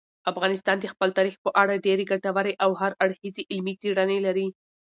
افغانستان 0.31 0.77
د 0.79 0.85
خپل 0.93 1.09
تاریخ 1.17 1.35
په 1.45 1.49
اړه 1.61 1.81
ډېرې 1.85 2.03
ګټورې 2.11 2.53
او 2.63 2.71
هر 2.81 2.91
اړخیزې 3.03 3.43
علمي 3.51 3.73
څېړنې 3.81 4.17
لري. 4.25 4.47